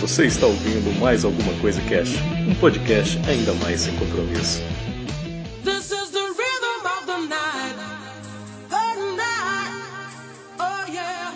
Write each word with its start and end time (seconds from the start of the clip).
Você 0.00 0.26
está 0.26 0.46
ouvindo 0.46 0.92
mais 1.00 1.24
alguma 1.24 1.52
coisa 1.58 1.80
Cash, 1.88 2.16
um 2.46 2.54
podcast 2.56 3.18
ainda 3.28 3.54
mais 3.54 3.80
sem 3.80 3.96
compromisso. 3.96 4.62
This 5.64 5.90
is 5.90 6.10
the 6.10 6.20
rhythm 6.20 6.84
of 6.84 7.06
the 7.06 7.16
night. 7.26 7.74
The 8.68 8.94
night. 9.16 9.72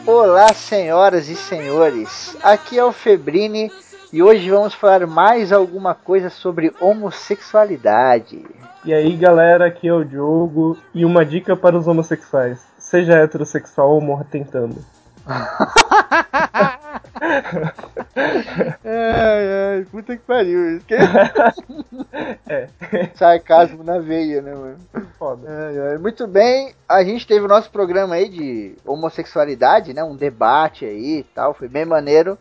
Oh. 0.07 0.13
Olá, 0.13 0.53
senhoras 0.53 1.31
e 1.31 1.37
senhores. 1.37 2.37
Aqui 2.43 2.79
é 2.79 2.85
o 2.85 2.93
Febrini 2.93 3.73
e 4.13 4.23
hoje 4.23 4.51
vamos 4.51 4.75
falar 4.75 5.07
mais 5.07 5.53
alguma 5.53 5.95
coisa 5.95 6.29
sobre 6.29 6.75
homossexualidade. 6.79 8.45
E 8.85 8.93
aí 8.93 9.17
galera, 9.17 9.69
aqui 9.69 9.89
é 9.89 9.95
o 9.95 10.05
Diogo 10.05 10.77
e 10.95 11.07
uma 11.07 11.25
dica 11.25 11.57
para 11.57 11.79
os 11.79 11.89
homossexuais: 11.89 12.61
seja 12.79 13.15
heterossexual 13.15 13.95
ou 13.95 14.03
morra 14.03 14.27
tentando. 14.31 14.85
Ai, 18.17 19.77
ai, 19.79 19.87
puta 19.91 20.17
que 20.17 20.23
pariu. 20.23 20.77
Isso 20.77 20.87
É, 22.49 22.67
Sarcasmo 23.15 23.85
na 23.85 23.99
veia, 23.99 24.43
né, 24.43 24.53
mano? 24.55 24.79
foda. 25.17 25.49
Ai, 25.49 25.79
ai. 25.79 25.99
Muito 25.99 26.27
bem, 26.27 26.75
a 26.89 27.05
gente 27.05 27.27
teve 27.27 27.45
o 27.45 27.49
nosso 27.49 27.71
programa 27.71 28.17
aí 28.17 28.29
de 28.29 28.77
homossexualidade, 28.85 29.95
né? 29.95 30.03
Um 30.03 30.17
debate 30.17 30.85
aí 30.85 31.19
e 31.19 31.23
tal, 31.23 31.55
foi 31.55 31.69
bem 31.69 31.85
maneiro. 31.85 32.37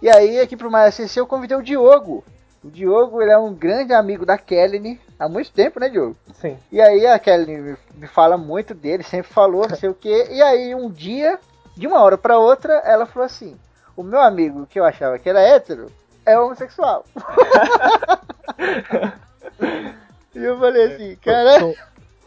E 0.00 0.08
aí, 0.08 0.38
aqui 0.40 0.56
pro 0.56 0.70
SCC, 0.90 1.20
eu 1.20 1.26
convidei 1.26 1.56
o 1.56 1.62
Diogo. 1.62 2.24
O 2.62 2.70
Diogo, 2.70 3.20
ele 3.20 3.32
é 3.32 3.38
um 3.38 3.52
grande 3.52 3.92
amigo 3.92 4.24
da 4.24 4.38
Kelly 4.38 5.00
há 5.18 5.28
muito 5.28 5.50
tempo, 5.52 5.80
né, 5.80 5.88
Diogo? 5.88 6.16
Sim. 6.34 6.56
E 6.70 6.80
aí 6.80 7.06
a 7.06 7.18
Kelly 7.18 7.76
me, 7.96 8.06
fala 8.06 8.36
muito 8.36 8.72
dele, 8.72 9.02
sempre 9.02 9.32
falou, 9.32 9.66
não 9.68 9.76
sei 9.76 9.88
o 9.88 9.94
quê. 9.94 10.28
E 10.30 10.40
aí 10.40 10.74
um 10.74 10.88
dia, 10.88 11.40
de 11.76 11.88
uma 11.88 12.00
hora 12.00 12.16
pra 12.16 12.38
outra, 12.38 12.74
ela 12.84 13.04
falou 13.04 13.26
assim: 13.26 13.56
O 13.96 14.02
meu 14.02 14.20
amigo, 14.20 14.66
que 14.66 14.80
eu 14.80 14.84
achava 14.84 15.18
que 15.18 15.28
era 15.28 15.40
hétero, 15.40 15.90
é 16.24 16.38
homossexual. 16.38 17.04
e 20.34 20.38
eu 20.38 20.58
falei 20.58 20.94
assim, 20.94 21.10
Eu 21.10 21.16
cara, 21.22 21.58
sou, 21.60 21.74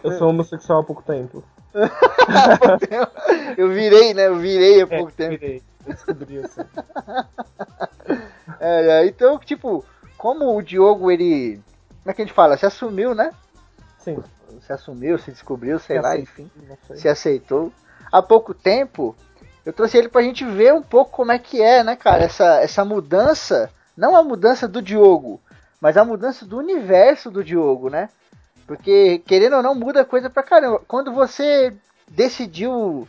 eu 0.04 0.12
sou 0.18 0.30
homossexual 0.30 0.82
há 0.82 0.84
pouco 0.84 1.04
tempo. 1.04 1.44
eu 3.58 3.70
virei, 3.70 4.14
né? 4.14 4.28
Eu 4.28 4.38
virei 4.38 4.82
há 4.82 4.84
É, 4.84 4.98
pouco 4.98 5.12
tempo. 5.12 5.32
virei. 5.38 5.62
Eu 5.86 5.94
descobri 5.94 6.40
assim. 6.40 6.62
É, 8.60 9.02
é, 9.02 9.06
então, 9.08 9.38
tipo, 9.38 9.84
como 10.18 10.56
o 10.56 10.62
Diogo, 10.62 11.12
ele. 11.12 11.62
Como 12.02 12.12
é 12.12 12.14
que 12.14 12.22
a 12.22 12.26
gente 12.26 12.34
fala? 12.34 12.58
Se 12.58 12.66
assumiu, 12.66 13.14
né? 13.14 13.32
Sim. 14.00 14.24
Se 14.62 14.72
assumiu, 14.72 15.18
se 15.20 15.32
descobriu, 15.32 15.78
sei 15.78 15.98
Se 15.98 16.02
lá, 16.02 16.10
aceitou, 16.14 16.46
enfim. 16.46 16.52
se 16.96 17.10
aceitou. 17.10 17.72
Há 18.12 18.22
pouco 18.22 18.54
tempo, 18.54 19.16
eu 19.66 19.74
trouxe 19.74 19.98
ele 19.98 20.10
pra 20.10 20.22
gente 20.22 20.46
ver 20.46 20.74
um 20.74 20.82
pouco 20.82 21.12
como 21.12 21.32
é 21.32 21.40
que 21.40 21.62
é, 21.62 21.84
né, 21.84 21.96
cara, 21.96 22.24
essa, 22.24 22.62
essa 22.62 22.86
mudança, 22.86 23.70
não 23.98 24.16
a 24.16 24.24
mudança 24.24 24.68
do 24.68 24.82
Diogo, 24.82 25.42
mas 25.82 25.98
a 25.98 26.06
mudança 26.06 26.46
do 26.46 26.58
universo 26.58 27.32
do 27.32 27.44
Diogo, 27.44 27.90
né? 27.90 28.10
Porque, 28.68 29.22
querendo 29.26 29.56
ou 29.56 29.64
não, 29.64 29.76
muda 29.76 30.06
coisa 30.06 30.30
pra 30.30 30.44
caramba. 30.44 30.82
Quando 30.88 31.12
você 31.12 31.74
decidiu 32.10 33.08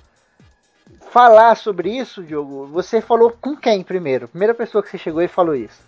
falar 1.11 1.57
sobre 1.57 1.91
isso, 1.91 2.23
Diogo, 2.23 2.67
você 2.67 3.01
falou 3.01 3.31
com 3.31 3.57
quem 3.57 3.83
primeiro? 3.83 4.29
Primeira 4.29 4.55
pessoa 4.55 4.83
que 4.83 4.91
você 4.91 4.99
chegou 4.99 5.23
e 5.23 5.29
falou 5.29 5.55
isso. 5.55 5.81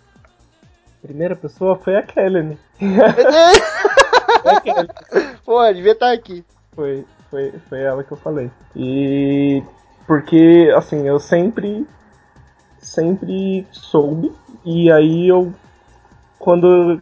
Primeira 1.01 1.35
pessoa 1.35 1.77
foi 1.77 1.95
a 1.95 2.03
Kelly. 2.03 2.57
Foi 4.41 4.51
a 4.55 4.61
Kelly. 4.61 4.89
Pô, 5.45 5.73
devia 5.73 5.91
estar 5.93 6.11
aqui. 6.11 6.43
Foi, 6.73 7.05
foi, 7.29 7.53
foi 7.69 7.81
ela 7.81 8.03
que 8.03 8.11
eu 8.11 8.17
falei. 8.17 8.51
E 8.75 9.63
porque 10.09 10.73
assim, 10.75 11.07
eu 11.07 11.19
sempre 11.19 11.87
sempre 12.81 13.67
soube 13.71 14.33
e 14.65 14.91
aí 14.91 15.27
eu 15.27 15.53
quando 16.39 16.99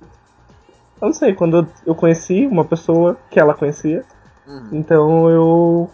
eu 0.99 1.05
não 1.05 1.13
sei, 1.13 1.33
quando 1.33 1.65
eu 1.85 1.95
conheci 1.95 2.45
uma 2.45 2.65
pessoa 2.65 3.15
que 3.29 3.39
ela 3.39 3.53
conhecia, 3.53 4.03
Uhum. 4.45 4.69
então 4.73 5.29
eu 5.29 5.89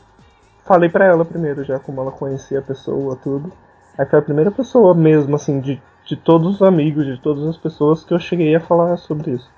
falei 0.65 0.89
pra 0.89 1.05
ela 1.05 1.23
primeiro 1.23 1.63
já 1.63 1.77
como 1.77 2.01
ela 2.01 2.11
conhecia 2.11 2.57
a 2.57 2.63
pessoa, 2.63 3.15
tudo. 3.23 3.53
Aí 3.95 4.07
foi 4.07 4.17
a 4.17 4.23
primeira 4.23 4.49
pessoa 4.49 4.95
mesmo 4.95 5.35
assim 5.35 5.59
de 5.59 5.79
de 6.05 6.17
todos 6.17 6.55
os 6.55 6.61
amigos, 6.63 7.05
de 7.05 7.17
todas 7.21 7.47
as 7.47 7.57
pessoas 7.57 8.03
que 8.03 8.13
eu 8.13 8.19
cheguei 8.19 8.55
a 8.55 8.59
falar 8.59 8.97
sobre 8.97 9.31
isso. 9.31 9.49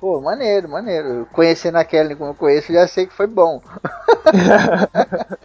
Pô, 0.00 0.20
maneiro, 0.20 0.68
maneiro. 0.68 1.26
Conhecendo 1.32 1.78
a 1.78 1.84
Kelly 1.84 2.14
como 2.14 2.30
eu 2.30 2.34
conheço, 2.34 2.72
já 2.72 2.86
sei 2.86 3.06
que 3.06 3.14
foi 3.14 3.26
bom. 3.26 3.60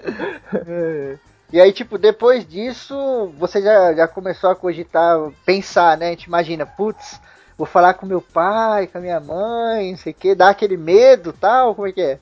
É. 0.54 1.18
E 1.52 1.62
aí, 1.62 1.72
tipo, 1.72 1.98
depois 1.98 2.46
disso, 2.46 3.32
você 3.40 3.62
já, 3.62 3.94
já 3.94 4.08
começou 4.08 4.50
a 4.50 4.56
cogitar, 4.56 5.18
pensar, 5.46 5.98
né? 5.98 6.08
A 6.08 6.10
gente 6.10 6.26
imagina, 6.26 6.66
putz, 6.66 7.22
vou 7.58 7.66
falar 7.66 7.94
com 7.94 8.06
meu 8.06 8.22
pai, 8.22 8.88
com 8.88 8.98
a 8.98 9.02
minha 9.02 9.20
mãe, 9.20 9.92
não 9.92 9.98
sei 9.98 10.12
o 10.12 10.16
que, 10.16 10.36
dá 10.36 10.50
aquele 10.50 10.76
medo 10.76 11.32
tal, 11.32 11.74
como 11.74 11.88
é 11.88 11.92
que 11.94 12.02
é? 12.02 12.20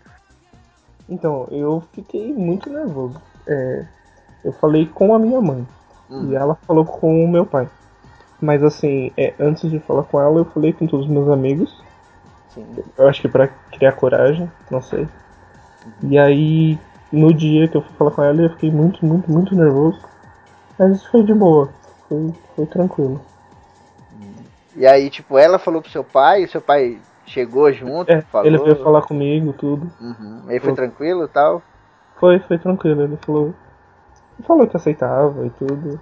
Então, 1.09 1.47
eu 1.51 1.83
fiquei 1.93 2.33
muito 2.33 2.69
nervoso. 2.69 3.19
É, 3.47 3.85
eu 4.43 4.53
falei 4.53 4.85
com 4.85 5.13
a 5.13 5.19
minha 5.19 5.41
mãe 5.41 5.67
Hum. 6.09 6.29
e 6.31 6.35
ela 6.35 6.55
falou 6.67 6.85
com 6.85 7.23
o 7.23 7.27
meu 7.27 7.45
pai. 7.45 7.67
Mas 8.39 8.63
assim, 8.63 9.11
é, 9.17 9.33
antes 9.39 9.69
de 9.69 9.79
falar 9.79 10.03
com 10.03 10.21
ela, 10.21 10.37
eu 10.37 10.45
falei 10.45 10.71
com 10.71 10.85
todos 10.85 11.05
os 11.07 11.11
meus 11.11 11.29
amigos. 11.29 11.83
Sim. 12.49 12.65
Eu 12.97 13.07
acho 13.07 13.21
que 13.21 13.27
pra 13.27 13.47
criar 13.47 13.93
coragem, 13.93 14.51
não 14.69 14.81
sei. 14.81 15.07
E 16.03 16.17
aí, 16.17 16.77
no 17.15 17.33
dia 17.33 17.67
que 17.67 17.77
eu 17.77 17.81
fui 17.81 17.95
falar 17.97 18.11
com 18.11 18.23
ela, 18.23 18.41
eu 18.41 18.49
fiquei 18.51 18.71
muito, 18.71 19.05
muito, 19.05 19.31
muito 19.31 19.55
nervoso. 19.55 19.99
Mas 20.77 21.05
foi 21.05 21.23
de 21.23 21.33
boa, 21.33 21.69
foi, 22.09 22.33
foi 22.55 22.65
tranquilo. 22.65 23.21
E 24.75 24.85
aí, 24.85 25.09
tipo, 25.09 25.37
ela 25.37 25.57
falou 25.57 25.81
pro 25.81 25.89
seu 25.89 26.03
pai, 26.03 26.43
o 26.43 26.49
seu 26.49 26.61
pai 26.61 26.99
chegou 27.25 27.71
junto, 27.71 28.11
É, 28.11 28.21
falou. 28.21 28.47
ele 28.47 28.57
veio 28.57 28.75
falar 28.83 29.01
comigo, 29.03 29.53
tudo. 29.53 29.89
Uhum. 30.01 30.41
Aí 30.47 30.59
foi 30.59 30.73
tranquilo 30.73 31.23
e 31.23 31.27
tal. 31.29 31.61
Foi, 32.19 32.39
foi 32.39 32.57
tranquilo, 32.57 33.03
ele 33.03 33.17
falou. 33.17 33.53
Falou 34.45 34.67
que 34.67 34.75
aceitava 34.75 35.45
e 35.45 35.49
tudo. 35.51 35.99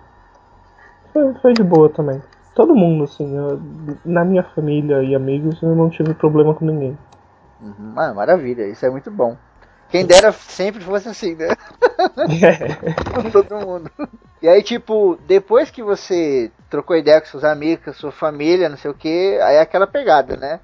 Foi, 1.11 1.33
foi 1.35 1.53
de 1.53 1.63
boa 1.63 1.89
também. 1.89 2.21
Todo 2.55 2.75
mundo, 2.75 3.03
assim, 3.03 3.35
eu- 3.35 3.59
na 4.03 4.25
minha 4.25 4.43
família 4.43 5.03
e 5.03 5.15
amigos, 5.15 5.61
eu 5.61 5.75
não 5.75 5.89
tive 5.89 6.13
problema 6.15 6.53
com 6.53 6.65
ninguém. 6.65 6.97
Uhum. 7.61 7.93
Ah, 7.95 8.13
maravilha, 8.13 8.67
isso 8.67 8.85
é 8.85 8.89
muito 8.89 9.11
bom. 9.11 9.37
Quem 9.93 10.07
dera 10.07 10.31
sempre 10.31 10.83
fosse 10.83 11.07
assim, 11.07 11.35
né? 11.35 11.49
com 13.13 13.29
todo 13.29 13.63
mundo. 13.63 13.91
E 14.41 14.47
aí, 14.47 14.63
tipo, 14.63 15.19
depois 15.27 15.69
que 15.69 15.83
você 15.83 16.51
trocou 16.67 16.97
ideia 16.97 17.21
com 17.21 17.27
seus 17.27 17.43
amigos, 17.43 17.85
com 17.85 17.93
sua 17.93 18.11
família, 18.11 18.67
não 18.67 18.75
sei 18.75 18.89
o 18.89 18.95
que, 18.95 19.37
aí 19.39 19.57
é 19.57 19.61
aquela 19.61 19.85
pegada, 19.85 20.35
né? 20.35 20.59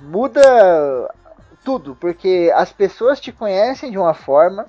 Muda 0.00 0.40
tudo, 1.64 1.96
porque 1.96 2.52
as 2.54 2.72
pessoas 2.72 3.18
te 3.18 3.32
conhecem 3.32 3.90
de 3.90 3.98
uma 3.98 4.14
forma 4.14 4.68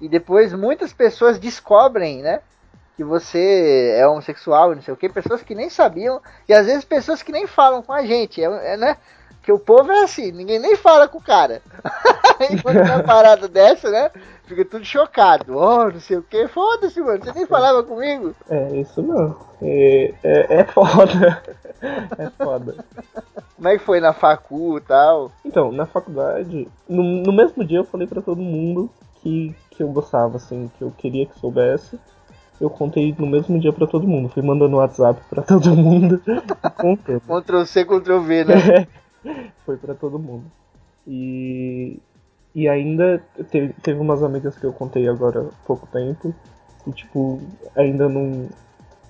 e 0.00 0.08
depois 0.08 0.52
muitas 0.52 0.92
pessoas 0.92 1.36
descobrem, 1.36 2.22
né? 2.22 2.42
Que 2.96 3.02
você 3.02 3.96
é 3.98 4.06
homossexual 4.06 4.70
e 4.70 4.76
não 4.76 4.82
sei 4.82 4.94
o 4.94 4.96
que, 4.96 5.08
pessoas 5.08 5.42
que 5.42 5.56
nem 5.56 5.68
sabiam, 5.68 6.22
e 6.48 6.54
às 6.54 6.66
vezes 6.66 6.84
pessoas 6.84 7.24
que 7.24 7.32
nem 7.32 7.48
falam 7.48 7.82
com 7.82 7.92
a 7.92 8.06
gente, 8.06 8.40
é, 8.40 8.74
é, 8.74 8.76
né? 8.76 8.96
Que 9.44 9.52
o 9.52 9.58
povo 9.58 9.92
é 9.92 10.04
assim, 10.04 10.32
ninguém 10.32 10.58
nem 10.58 10.74
fala 10.74 11.06
com 11.06 11.18
o 11.18 11.22
cara. 11.22 11.60
Aí 12.40 12.60
quando 12.62 12.82
tem 12.82 12.94
uma 12.94 13.02
parada 13.02 13.46
dessa, 13.46 13.90
né? 13.90 14.10
Fica 14.46 14.64
tudo 14.64 14.84
chocado. 14.84 15.56
Oh, 15.56 15.90
não 15.90 16.00
sei 16.00 16.16
o 16.16 16.22
que. 16.22 16.48
Foda-se, 16.48 17.00
mano. 17.00 17.22
Você 17.22 17.32
nem 17.32 17.46
falava 17.46 17.82
comigo. 17.82 18.34
É, 18.48 18.76
isso 18.76 19.02
não. 19.02 19.36
É, 19.62 20.14
é, 20.22 20.60
é 20.60 20.64
foda. 20.64 21.42
É 22.16 22.30
foda. 22.30 22.82
Como 23.56 23.68
é 23.68 23.76
que 23.76 23.84
foi 23.84 24.00
na 24.00 24.14
facu 24.14 24.78
e 24.78 24.80
tal? 24.80 25.30
Então, 25.44 25.70
na 25.70 25.84
faculdade, 25.84 26.66
no, 26.88 27.02
no 27.02 27.30
mesmo 27.30 27.62
dia 27.62 27.76
eu 27.80 27.84
falei 27.84 28.06
pra 28.06 28.22
todo 28.22 28.40
mundo 28.40 28.88
que, 29.20 29.54
que 29.68 29.82
eu 29.82 29.88
gostava, 29.88 30.38
assim, 30.38 30.70
que 30.78 30.82
eu 30.82 30.90
queria 30.96 31.26
que 31.26 31.38
soubesse. 31.38 32.00
Eu 32.58 32.70
contei 32.70 33.14
no 33.18 33.26
mesmo 33.26 33.60
dia 33.60 33.70
pra 33.70 33.86
todo 33.86 34.08
mundo. 34.08 34.30
Fui 34.30 34.42
mandando 34.42 34.78
WhatsApp 34.78 35.20
pra 35.28 35.42
todo 35.42 35.76
mundo. 35.76 36.22
Ctrl 37.28 37.64
C, 37.66 37.84
Ctrl 37.84 38.20
V, 38.20 38.44
né? 38.44 38.88
Foi 39.64 39.76
pra 39.76 39.94
todo 39.94 40.18
mundo. 40.18 40.44
E, 41.06 41.98
e 42.54 42.68
ainda 42.68 43.22
teve, 43.50 43.72
teve 43.82 43.98
umas 43.98 44.22
amigas 44.22 44.56
que 44.56 44.64
eu 44.64 44.72
contei 44.72 45.08
agora 45.08 45.40
há 45.40 45.66
pouco 45.66 45.86
tempo. 45.86 46.34
E 46.86 46.92
tipo, 46.92 47.40
ainda 47.74 48.08
não. 48.08 48.48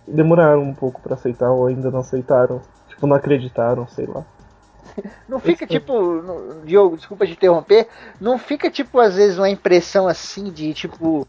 Demoraram 0.06 0.62
um 0.62 0.74
pouco 0.74 1.00
pra 1.00 1.14
aceitar 1.14 1.50
ou 1.50 1.66
ainda 1.66 1.90
não 1.90 2.00
aceitaram. 2.00 2.60
Tipo, 2.88 3.06
não 3.06 3.16
acreditaram, 3.16 3.86
sei 3.88 4.06
lá. 4.06 4.24
Não 5.26 5.40
fica 5.40 5.66
tipo. 5.66 6.62
Diogo, 6.64 6.96
desculpa 6.96 7.26
te 7.26 7.32
interromper. 7.32 7.88
Não 8.20 8.38
fica 8.38 8.70
tipo, 8.70 9.00
às 9.00 9.16
vezes, 9.16 9.38
uma 9.38 9.48
impressão 9.48 10.06
assim 10.06 10.50
de 10.50 10.74
tipo. 10.74 11.26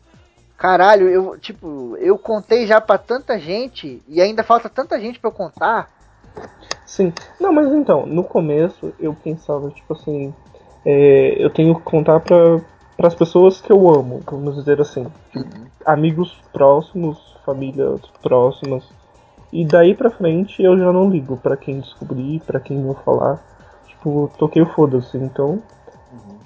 Caralho, 0.58 1.10
eu, 1.10 1.38
tipo, 1.38 1.98
eu 1.98 2.18
contei 2.18 2.68
já 2.68 2.80
pra 2.80 2.98
tanta 2.98 3.40
gente 3.40 4.04
e 4.08 4.22
ainda 4.22 4.44
falta 4.44 4.70
tanta 4.70 5.00
gente 5.00 5.20
pra 5.20 5.30
eu 5.30 5.34
contar. 5.34 5.90
Sim. 6.86 7.12
Não, 7.40 7.52
mas 7.52 7.72
então, 7.74 8.06
no 8.06 8.24
começo 8.24 8.94
eu 9.00 9.14
pensava, 9.14 9.70
tipo 9.70 9.94
assim, 9.94 10.34
é, 10.86 11.44
eu 11.44 11.50
tenho 11.50 11.76
que 11.76 11.82
contar 11.82 12.20
pra, 12.20 12.62
pras 12.96 13.16
pessoas 13.16 13.60
que 13.60 13.72
eu 13.72 13.90
amo, 13.90 14.22
vamos 14.26 14.56
dizer 14.56 14.80
assim. 14.80 15.06
Amigos 15.86 16.38
próximos, 16.54 17.18
famílias 17.46 18.02
próximas. 18.22 18.88
E 19.52 19.66
daí 19.66 19.96
pra 19.96 20.10
frente 20.10 20.62
eu 20.62 20.78
já 20.78 20.92
não 20.92 21.10
ligo 21.10 21.38
pra 21.38 21.58
quem 21.58 21.80
descobrir, 21.80 22.42
pra 22.42 22.60
quem 22.60 22.78
não 22.78 22.94
falar. 22.94 23.42
Tipo, 23.88 24.32
toquei 24.38 24.62
o 24.62 24.66
foda-se. 24.68 25.18
Então, 25.18 25.62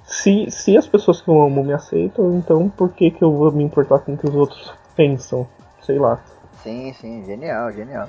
se, 0.04 0.50
se 0.50 0.76
as 0.76 0.86
pessoas 0.86 1.20
que 1.20 1.28
eu 1.28 1.40
amo 1.40 1.62
me 1.62 1.72
aceitam, 1.72 2.36
então 2.36 2.68
por 2.68 2.92
que, 2.92 3.10
que 3.10 3.22
eu 3.22 3.32
vou 3.32 3.52
me 3.52 3.62
importar 3.62 4.00
com 4.00 4.14
o 4.14 4.16
que 4.16 4.28
os 4.28 4.34
outros 4.34 4.72
pensam? 4.96 5.46
Sei 5.82 5.98
lá. 5.98 6.20
Sim, 6.62 6.92
sim, 6.92 7.24
genial, 7.24 7.72
genial. 7.72 8.08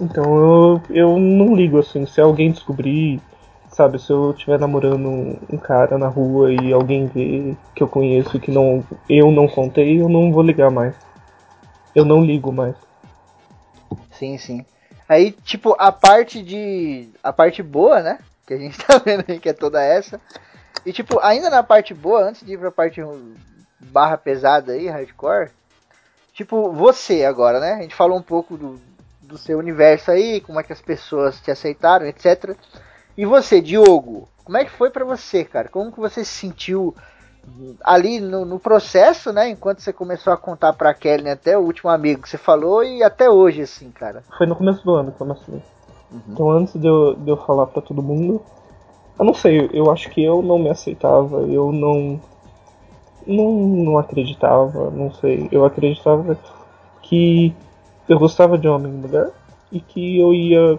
Então 0.00 0.24
eu, 0.24 0.82
eu 0.90 1.18
não 1.18 1.54
ligo 1.54 1.78
assim, 1.78 2.06
se 2.06 2.20
alguém 2.20 2.50
descobrir, 2.50 3.20
sabe, 3.70 3.98
se 3.98 4.10
eu 4.10 4.32
estiver 4.32 4.58
namorando 4.58 5.08
um, 5.08 5.58
cara 5.58 5.98
na 5.98 6.08
rua 6.08 6.52
e 6.52 6.72
alguém 6.72 7.06
vê 7.06 7.56
que 7.74 7.82
eu 7.82 7.88
conheço 7.88 8.36
e 8.36 8.40
que 8.40 8.50
não, 8.50 8.84
eu 9.08 9.30
não 9.30 9.48
contei, 9.48 10.00
eu 10.00 10.08
não 10.08 10.32
vou 10.32 10.42
ligar 10.42 10.70
mais. 10.70 10.94
Eu 11.94 12.04
não 12.04 12.24
ligo 12.24 12.52
mais. 12.52 12.74
Sim, 14.12 14.38
sim. 14.38 14.64
Aí, 15.08 15.32
tipo, 15.32 15.76
a 15.78 15.92
parte 15.92 16.42
de. 16.42 17.08
A 17.22 17.32
parte 17.32 17.62
boa, 17.62 18.00
né? 18.00 18.18
Que 18.46 18.54
a 18.54 18.56
gente 18.56 18.78
tá 18.84 18.98
vendo 18.98 19.24
aí, 19.28 19.38
que 19.38 19.48
é 19.48 19.52
toda 19.52 19.82
essa. 19.82 20.20
E, 20.86 20.92
tipo, 20.92 21.20
ainda 21.20 21.50
na 21.50 21.62
parte 21.62 21.92
boa, 21.92 22.28
antes 22.28 22.44
de 22.44 22.54
ir 22.54 22.58
pra 22.58 22.70
parte 22.70 23.00
barra 23.78 24.16
pesada 24.16 24.72
aí, 24.72 24.88
hardcore. 24.88 25.50
Tipo, 26.32 26.72
você 26.72 27.24
agora, 27.24 27.60
né? 27.60 27.74
A 27.74 27.82
gente 27.82 27.94
falou 27.94 28.16
um 28.16 28.22
pouco 28.22 28.56
do, 28.56 28.80
do 29.32 29.38
seu 29.38 29.58
universo 29.58 30.10
aí, 30.10 30.40
como 30.40 30.60
é 30.60 30.62
que 30.62 30.72
as 30.72 30.80
pessoas 30.80 31.40
te 31.40 31.50
aceitaram, 31.50 32.06
etc. 32.06 32.54
E 33.16 33.24
você, 33.24 33.60
Diogo, 33.60 34.28
como 34.44 34.58
é 34.58 34.64
que 34.64 34.70
foi 34.70 34.90
pra 34.90 35.04
você, 35.04 35.44
cara? 35.44 35.68
Como 35.68 35.90
que 35.90 35.98
você 35.98 36.24
se 36.24 36.32
sentiu 36.32 36.94
ali 37.82 38.20
no, 38.20 38.44
no 38.44 38.58
processo, 38.58 39.32
né? 39.32 39.48
Enquanto 39.48 39.80
você 39.80 39.92
começou 39.92 40.32
a 40.32 40.36
contar 40.36 40.72
pra 40.74 40.94
Kelly 40.94 41.28
até 41.28 41.56
o 41.58 41.62
último 41.62 41.90
amigo 41.90 42.22
que 42.22 42.28
você 42.28 42.38
falou 42.38 42.84
e 42.84 43.02
até 43.02 43.28
hoje, 43.28 43.62
assim, 43.62 43.90
cara. 43.90 44.22
Foi 44.36 44.46
no 44.46 44.54
começo 44.54 44.84
do 44.84 44.94
ano 44.94 45.12
que 45.12 45.20
eu 45.20 45.26
nasci. 45.26 45.62
Então 46.28 46.50
antes 46.50 46.78
de 46.78 46.86
eu, 46.86 47.14
de 47.14 47.30
eu 47.30 47.36
falar 47.38 47.66
pra 47.66 47.80
todo 47.80 48.02
mundo, 48.02 48.42
eu 49.18 49.24
não 49.24 49.34
sei, 49.34 49.70
eu 49.72 49.90
acho 49.90 50.10
que 50.10 50.22
eu 50.22 50.42
não 50.42 50.58
me 50.58 50.68
aceitava, 50.68 51.40
eu 51.42 51.72
não. 51.72 52.20
Não, 53.24 53.52
não 53.52 53.98
acreditava, 53.98 54.90
não 54.90 55.12
sei. 55.12 55.48
Eu 55.52 55.64
acreditava 55.64 56.36
que 57.02 57.54
eu 58.08 58.18
gostava 58.18 58.58
de 58.58 58.68
homem 58.68 58.92
e 58.92 58.96
mulher 58.96 59.30
e 59.70 59.80
que 59.80 60.18
eu 60.18 60.32
ia. 60.34 60.78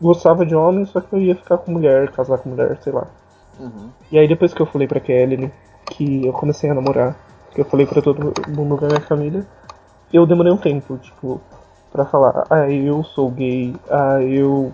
Gostava 0.00 0.44
de 0.44 0.54
homem, 0.54 0.84
só 0.84 1.00
que 1.00 1.12
eu 1.12 1.20
ia 1.20 1.36
ficar 1.36 1.58
com 1.58 1.72
mulher, 1.72 2.10
casar 2.10 2.38
com 2.38 2.50
mulher, 2.50 2.76
sei 2.82 2.92
lá. 2.92 3.06
Uhum. 3.58 3.88
E 4.10 4.18
aí 4.18 4.26
depois 4.26 4.52
que 4.52 4.60
eu 4.60 4.66
falei 4.66 4.88
pra 4.88 5.00
Kelly 5.00 5.50
que 5.86 6.26
eu 6.26 6.32
comecei 6.32 6.68
a 6.68 6.74
namorar, 6.74 7.16
que 7.52 7.60
eu 7.60 7.64
falei 7.64 7.86
pra 7.86 8.02
todo 8.02 8.32
mundo 8.48 8.76
da 8.80 8.88
minha 8.88 9.00
família, 9.00 9.46
eu 10.12 10.26
demorei 10.26 10.52
um 10.52 10.56
tempo, 10.56 10.96
tipo, 10.98 11.40
pra 11.92 12.04
falar, 12.04 12.44
ah, 12.50 12.70
eu 12.70 13.02
sou 13.04 13.30
gay, 13.30 13.74
ah, 13.90 14.20
eu. 14.22 14.72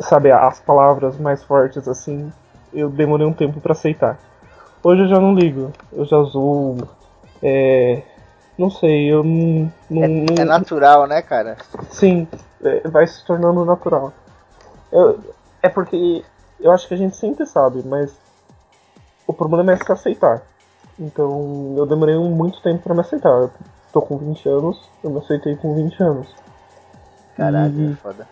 Sabe, 0.00 0.30
as 0.30 0.60
palavras 0.60 1.18
mais 1.18 1.42
fortes 1.42 1.86
assim, 1.88 2.32
eu 2.72 2.88
demorei 2.88 3.26
um 3.26 3.32
tempo 3.32 3.60
pra 3.60 3.72
aceitar. 3.72 4.18
Hoje 4.82 5.02
eu 5.02 5.08
já 5.08 5.18
não 5.18 5.34
ligo, 5.34 5.70
eu 5.92 6.04
já 6.04 6.22
zoo. 6.22 6.76
É. 7.42 8.02
Não 8.58 8.70
sei, 8.70 9.10
eu 9.12 9.24
não. 9.24 9.72
não, 9.88 10.02
É, 10.04 10.08
não- 10.08 10.42
é 10.42 10.44
natural, 10.44 11.06
né, 11.06 11.22
cara? 11.22 11.56
Sim, 11.90 12.28
é, 12.62 12.86
vai 12.88 13.06
se 13.06 13.24
tornando 13.24 13.64
natural. 13.64 14.12
Eu- 14.92 15.18
é 15.62 15.68
porque 15.68 16.24
eu 16.60 16.70
acho 16.72 16.86
que 16.86 16.94
a 16.94 16.96
gente 16.96 17.16
sempre 17.16 17.46
sabe, 17.46 17.82
mas 17.86 18.12
o 19.26 19.32
problema 19.32 19.72
é 19.72 19.76
se 19.76 19.90
aceitar. 19.90 20.42
Então 20.98 21.74
eu 21.76 21.86
demorei 21.86 22.16
muito 22.16 22.60
tempo 22.60 22.82
pra 22.82 22.94
me 22.94 23.00
aceitar. 23.00 23.30
Eu 23.30 23.50
tô 23.92 24.02
com 24.02 24.18
20 24.18 24.46
anos, 24.48 24.78
eu 25.02 25.10
me 25.10 25.18
aceitei 25.18 25.56
com 25.56 25.74
20 25.74 25.98
anos. 26.02 26.28
Caralho, 27.36 27.80
E- 27.80 27.92
é 27.92 27.96
foda. 27.96 28.28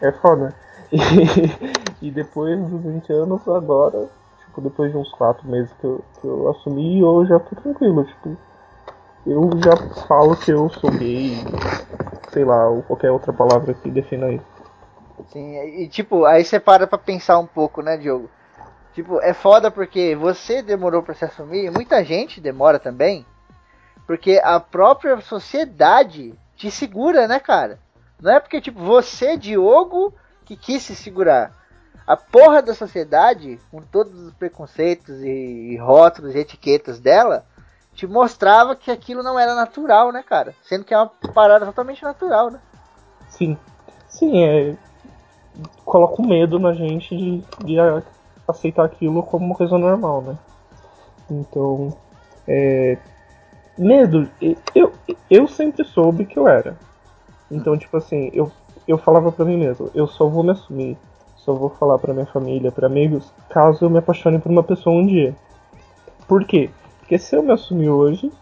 é 0.00 0.12
foda. 0.12 0.54
E, 2.02 2.08
e 2.08 2.10
depois 2.10 2.58
dos 2.68 2.82
20 2.82 3.10
anos, 3.12 3.40
agora, 3.48 4.06
tipo, 4.44 4.60
depois 4.60 4.90
de 4.92 4.96
uns 4.98 5.10
4 5.12 5.48
meses 5.48 5.72
que 5.80 5.84
eu, 5.86 6.04
que 6.20 6.26
eu 6.26 6.50
assumi, 6.50 7.00
eu 7.00 7.24
já 7.24 7.38
tô 7.40 7.56
tranquilo, 7.56 8.04
tipo. 8.04 8.36
Eu 9.24 9.50
já 9.62 9.76
falo 10.06 10.36
que 10.36 10.50
eu 10.50 10.68
sou 10.68 10.90
gay, 10.90 11.36
sei 12.32 12.44
lá, 12.44 12.68
ou 12.68 12.82
qualquer 12.82 13.10
outra 13.10 13.32
palavra 13.32 13.72
que 13.72 13.90
defina 13.90 14.30
isso. 14.32 14.44
Sim, 15.28 15.56
e 15.60 15.88
tipo, 15.88 16.24
aí 16.24 16.44
você 16.44 16.58
para 16.58 16.86
pra 16.86 16.98
pensar 16.98 17.38
um 17.38 17.46
pouco, 17.46 17.82
né, 17.82 17.96
Diogo? 17.96 18.28
Tipo, 18.94 19.20
é 19.20 19.32
foda 19.32 19.70
porque 19.70 20.16
você 20.16 20.60
demorou 20.60 21.02
pra 21.02 21.14
se 21.14 21.24
assumir, 21.24 21.66
e 21.66 21.70
muita 21.70 22.04
gente 22.04 22.40
demora 22.40 22.78
também, 22.78 23.24
porque 24.06 24.40
a 24.42 24.58
própria 24.58 25.18
sociedade 25.20 26.34
te 26.56 26.70
segura, 26.70 27.28
né, 27.28 27.38
cara? 27.38 27.78
Não 28.20 28.32
é 28.32 28.40
porque, 28.40 28.60
tipo, 28.60 28.80
você, 28.80 29.36
Diogo, 29.36 30.12
que 30.44 30.56
quis 30.56 30.82
se 30.82 30.94
segurar. 30.94 31.52
A 32.06 32.16
porra 32.16 32.60
da 32.60 32.74
sociedade, 32.74 33.60
com 33.70 33.80
todos 33.80 34.12
os 34.20 34.34
preconceitos 34.34 35.22
e, 35.22 35.76
rótulos 35.76 36.34
e 36.34 36.38
etiquetas 36.38 36.98
dela, 36.98 37.46
te 37.94 38.06
mostrava 38.06 38.74
que 38.74 38.90
aquilo 38.90 39.22
não 39.22 39.38
era 39.38 39.54
natural, 39.54 40.12
né, 40.12 40.22
cara? 40.22 40.54
Sendo 40.62 40.84
que 40.84 40.94
é 40.94 40.98
uma 40.98 41.10
parada 41.34 41.66
totalmente 41.66 42.02
natural, 42.02 42.50
né? 42.50 42.58
Sim. 43.28 43.56
Sim, 44.08 44.44
é. 44.44 44.76
Coloca 45.84 46.22
um 46.22 46.26
medo 46.26 46.58
na 46.58 46.72
gente 46.72 47.16
de, 47.16 47.44
de 47.64 47.76
aceitar 48.48 48.84
aquilo 48.84 49.22
como 49.22 49.46
uma 49.46 49.54
coisa 49.54 49.76
normal, 49.76 50.22
né? 50.22 50.38
Então. 51.30 51.96
É. 52.46 52.98
Medo, 53.76 54.28
eu, 54.74 54.92
eu 55.30 55.48
sempre 55.48 55.82
soube 55.84 56.26
que 56.26 56.38
eu 56.38 56.46
era. 56.46 56.76
Então, 57.50 57.76
tipo 57.78 57.96
assim, 57.96 58.30
eu, 58.34 58.50
eu 58.86 58.98
falava 58.98 59.32
pra 59.32 59.44
mim 59.44 59.56
mesmo, 59.56 59.90
eu 59.94 60.06
só 60.06 60.26
vou 60.26 60.42
me 60.42 60.50
assumir, 60.52 60.96
só 61.36 61.54
vou 61.54 61.70
falar 61.70 61.98
pra 61.98 62.12
minha 62.12 62.26
família, 62.26 62.70
pra 62.70 62.86
amigos, 62.86 63.32
caso 63.48 63.84
eu 63.84 63.90
me 63.90 63.98
apaixone 63.98 64.38
por 64.38 64.50
uma 64.50 64.62
pessoa 64.62 64.94
um 64.94 65.06
dia. 65.06 65.34
Por 66.28 66.44
quê? 66.44 66.70
Porque 67.02 67.18
se 67.18 67.34
eu 67.36 67.42
me 67.42 67.52
assumir 67.52 67.90
hoje, 67.90 68.32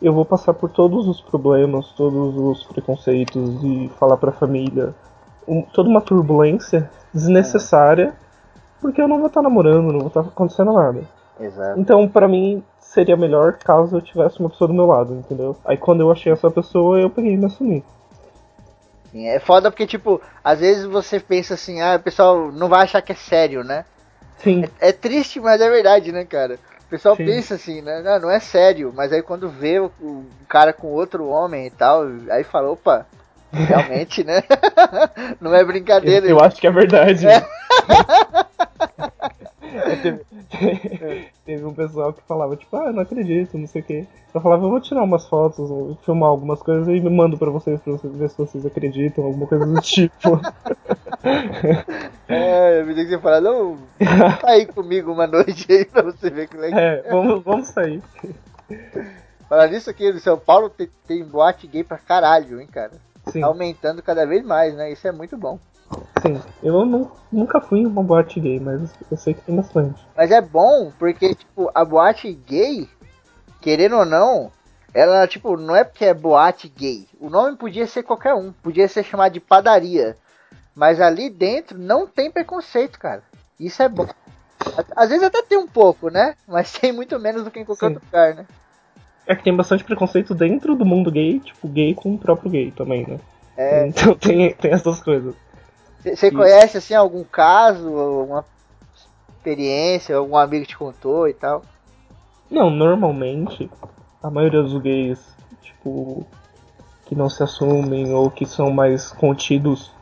eu 0.00 0.12
vou 0.12 0.24
passar 0.24 0.52
por 0.54 0.70
todos 0.70 1.08
os 1.08 1.20
problemas, 1.20 1.88
todos 1.96 2.36
os 2.36 2.64
preconceitos 2.64 3.62
e 3.64 3.90
falar 3.98 4.16
pra 4.18 4.30
família, 4.30 4.94
um- 5.48 5.62
toda 5.62 5.88
uma 5.88 6.00
turbulência 6.00 6.90
desnecessária, 7.12 8.12
porque 8.80 9.00
eu 9.00 9.08
não 9.08 9.18
vou 9.18 9.28
estar 9.28 9.42
namorando, 9.42 9.90
não 9.92 10.00
vou 10.00 10.08
estar 10.08 10.20
acontecendo 10.20 10.72
nada. 10.72 11.02
Exato. 11.40 11.80
Então, 11.80 12.06
pra 12.06 12.28
mim, 12.28 12.62
seria 12.78 13.16
melhor 13.16 13.54
caso 13.54 13.96
eu 13.96 14.02
tivesse 14.02 14.38
uma 14.38 14.50
pessoa 14.50 14.68
do 14.68 14.74
meu 14.74 14.86
lado, 14.86 15.14
entendeu? 15.14 15.56
Aí 15.64 15.76
quando 15.76 16.00
eu 16.00 16.12
achei 16.12 16.30
essa 16.32 16.50
pessoa, 16.50 17.00
eu 17.00 17.08
peguei 17.08 17.32
e 17.32 17.36
me 17.36 17.46
assumi. 17.46 17.82
Sim, 19.10 19.26
é 19.26 19.40
foda 19.40 19.70
porque, 19.70 19.86
tipo, 19.86 20.20
às 20.44 20.60
vezes 20.60 20.84
você 20.84 21.18
pensa 21.18 21.54
assim, 21.54 21.80
ah, 21.80 21.96
o 21.96 22.02
pessoal 22.02 22.52
não 22.52 22.68
vai 22.68 22.82
achar 22.82 23.00
que 23.02 23.12
é 23.12 23.14
sério, 23.14 23.64
né? 23.64 23.84
Sim, 24.38 24.64
É 24.80 24.90
triste, 24.92 25.40
mas 25.40 25.60
é 25.60 25.70
verdade, 25.70 26.10
né, 26.12 26.24
cara? 26.24 26.58
O 26.92 26.94
pessoal 26.94 27.16
Sim. 27.16 27.24
pensa 27.24 27.54
assim, 27.54 27.80
né? 27.80 28.02
Não, 28.02 28.20
não 28.20 28.30
é 28.30 28.38
sério, 28.38 28.92
mas 28.94 29.10
aí 29.14 29.22
quando 29.22 29.48
vê 29.48 29.80
o, 29.80 29.90
o 29.98 30.26
cara 30.46 30.74
com 30.74 30.88
outro 30.88 31.26
homem 31.26 31.66
e 31.66 31.70
tal, 31.70 32.02
aí 32.30 32.44
fala, 32.44 32.70
opa, 32.70 33.06
realmente, 33.50 34.22
né? 34.22 34.42
não 35.40 35.54
é 35.54 35.62
eu, 35.62 35.66
brincadeira. 35.66 36.26
eu 36.26 36.38
acho 36.38 36.60
que 36.60 36.66
é 36.66 36.70
verdade. 36.70 37.26
É, 37.26 37.40
teve, 39.96 40.20
teve 41.44 41.64
um 41.64 41.74
pessoal 41.74 42.12
que 42.12 42.22
falava, 42.22 42.56
tipo, 42.56 42.76
ah, 42.76 42.86
eu 42.86 42.92
não 42.92 43.02
acredito, 43.02 43.58
não 43.58 43.66
sei 43.66 43.82
o 43.82 43.84
quê. 43.84 44.06
Eu 44.34 44.40
falava, 44.40 44.64
eu 44.64 44.70
vou 44.70 44.80
tirar 44.80 45.02
umas 45.02 45.26
fotos, 45.26 45.68
vou 45.68 45.96
filmar 46.04 46.30
algumas 46.30 46.62
coisas 46.62 46.88
e 46.88 47.00
me 47.00 47.10
mando 47.10 47.36
pra 47.36 47.50
vocês, 47.50 47.80
pra 47.80 47.92
vocês 47.92 48.14
ver 48.16 48.30
se 48.30 48.38
vocês 48.38 48.64
acreditam, 48.64 49.24
alguma 49.24 49.46
coisa 49.46 49.66
do 49.66 49.80
tipo. 49.80 50.40
É, 52.28 52.80
eu 52.80 52.86
me 52.86 52.94
que 52.94 53.06
você 53.06 53.18
fala, 53.18 53.40
não, 53.40 53.76
aí 54.42 54.66
comigo 54.66 55.12
uma 55.12 55.26
noite 55.26 55.70
aí 55.70 55.84
pra 55.84 56.02
você 56.02 56.30
ver 56.30 56.48
que 56.48 56.56
legal. 56.56 56.80
É, 56.80 57.02
vamos, 57.02 57.44
vamos 57.44 57.68
sair. 57.68 58.02
Falar 59.48 59.68
nisso 59.68 59.90
aqui, 59.90 60.08
em 60.08 60.18
São 60.18 60.38
Paulo 60.38 60.70
tem, 60.70 60.88
tem 61.06 61.22
boate 61.22 61.66
gay 61.66 61.84
pra 61.84 61.98
caralho, 61.98 62.60
hein, 62.60 62.66
cara? 62.66 62.92
Sim, 63.30 63.42
aumentando 63.42 64.02
cada 64.02 64.26
vez 64.26 64.44
mais, 64.44 64.74
né? 64.74 64.90
Isso 64.92 65.06
é 65.06 65.12
muito 65.12 65.36
bom. 65.36 65.58
sim. 66.20 66.40
Eu 66.62 66.84
nu- 66.84 67.10
nunca 67.30 67.60
fui 67.60 67.80
em 67.80 67.86
uma 67.86 68.02
boate 68.02 68.40
gay, 68.40 68.58
mas 68.58 68.90
eu 69.10 69.16
sei 69.16 69.34
que 69.34 69.42
tem 69.42 69.54
bastante. 69.56 70.02
Mas 70.16 70.30
é 70.30 70.40
bom 70.40 70.92
porque, 70.98 71.34
tipo, 71.34 71.70
a 71.74 71.84
boate 71.84 72.32
gay, 72.32 72.88
querendo 73.60 73.96
ou 73.98 74.04
não, 74.04 74.50
ela, 74.94 75.26
tipo, 75.26 75.56
não 75.56 75.74
é 75.76 75.84
porque 75.84 76.04
é 76.04 76.14
boate 76.14 76.68
gay. 76.68 77.06
O 77.20 77.30
nome 77.30 77.56
podia 77.56 77.86
ser 77.86 78.02
qualquer 78.02 78.34
um. 78.34 78.52
Podia 78.52 78.88
ser 78.88 79.04
chamado 79.04 79.32
de 79.32 79.40
padaria. 79.40 80.16
Mas 80.74 81.00
ali 81.00 81.28
dentro 81.30 81.78
não 81.78 82.06
tem 82.06 82.30
preconceito, 82.30 82.98
cara. 82.98 83.22
Isso 83.60 83.82
é 83.82 83.88
bom. 83.88 84.06
Às 84.96 85.08
vezes 85.10 85.24
até 85.24 85.42
tem 85.42 85.58
um 85.58 85.66
pouco, 85.66 86.08
né? 86.10 86.34
Mas 86.46 86.72
tem 86.78 86.92
muito 86.92 87.18
menos 87.18 87.44
do 87.44 87.50
que 87.50 87.60
em 87.60 87.64
qualquer 87.64 87.88
Sim. 87.88 87.94
outro 87.94 88.06
lugar, 88.06 88.34
né? 88.34 88.46
É 89.26 89.36
que 89.36 89.44
tem 89.44 89.54
bastante 89.54 89.84
preconceito 89.84 90.34
dentro 90.34 90.74
do 90.74 90.84
mundo 90.84 91.10
gay, 91.10 91.38
tipo, 91.40 91.68
gay 91.68 91.94
com 91.94 92.14
o 92.14 92.18
próprio 92.18 92.50
gay 92.50 92.70
também, 92.72 93.06
né? 93.06 93.18
É. 93.56 93.86
Então 93.86 94.14
tem, 94.14 94.52
tem 94.54 94.72
essas 94.72 95.00
coisas. 95.00 95.34
Você 96.04 96.30
conhece, 96.32 96.78
assim, 96.78 96.94
algum 96.94 97.22
caso, 97.22 97.88
alguma 97.96 98.44
experiência, 99.36 100.16
algum 100.16 100.36
amigo 100.36 100.66
te 100.66 100.76
contou 100.76 101.28
e 101.28 101.34
tal? 101.34 101.62
Não, 102.50 102.68
normalmente, 102.68 103.70
a 104.22 104.28
maioria 104.28 104.62
dos 104.62 104.76
gays, 104.82 105.20
tipo, 105.62 106.26
que 107.06 107.14
não 107.14 107.30
se 107.30 107.42
assumem 107.42 108.12
ou 108.12 108.30
que 108.30 108.44
são 108.44 108.70
mais 108.70 109.12
contidos 109.12 109.92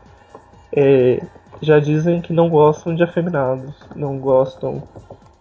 é, 0.72 1.22
já 1.60 1.78
dizem 1.78 2.20
que 2.20 2.32
não 2.32 2.48
gostam 2.48 2.94
de 2.94 3.02
afeminados, 3.02 3.74
não 3.94 4.18
gostam 4.18 4.82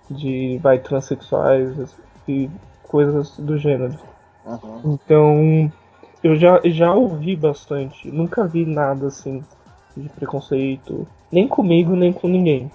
de 0.09 0.57
vai 0.61 0.79
transexuais 0.79 1.95
e 2.27 2.49
coisas 2.89 3.37
do 3.37 3.57
gênero. 3.57 3.97
Uhum. 4.45 4.81
Então 4.83 5.71
eu 6.23 6.35
já, 6.35 6.59
já 6.65 6.93
ouvi 6.93 7.35
bastante, 7.35 8.11
nunca 8.11 8.45
vi 8.45 8.65
nada 8.65 9.07
assim 9.07 9.43
de 9.95 10.09
preconceito, 10.09 11.07
nem 11.31 11.47
comigo 11.47 11.95
nem 11.95 12.11
com 12.11 12.27
ninguém. 12.27 12.69